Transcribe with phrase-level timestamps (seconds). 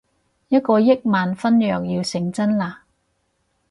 [0.47, 2.77] 一個億萬婚約要成真喇